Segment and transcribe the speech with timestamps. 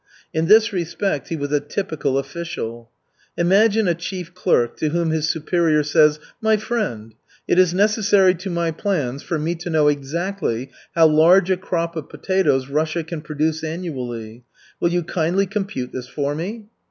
[0.33, 2.89] In this respect he was a typical official.
[3.37, 7.13] Imagine a chief clerk to whom his superior says: "My friend,
[7.47, 11.95] it is necessary to my plans for me to know exactly how large a crop
[11.95, 14.43] of potatoes Russia can produce annually.
[14.79, 16.65] Will you kindly compute this for me?"